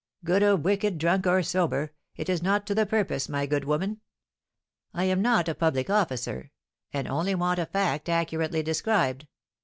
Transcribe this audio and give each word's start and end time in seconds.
"Good 0.25 0.41
or 0.41 0.55
wicked, 0.55 0.97
drunk 0.97 1.27
or 1.27 1.43
sober, 1.43 1.93
it 2.15 2.27
is 2.27 2.41
not 2.41 2.65
to 2.65 2.73
the 2.73 2.87
purpose, 2.87 3.29
my 3.29 3.45
good 3.45 3.65
woman. 3.65 4.01
I 4.95 5.03
am 5.03 5.21
not 5.21 5.47
a 5.47 5.53
public 5.53 5.91
officer, 5.91 6.49
and 6.91 7.07
only 7.07 7.35
want 7.35 7.59
a 7.59 7.67
fact 7.67 8.09
accurately 8.09 8.63
described. 8.63 9.27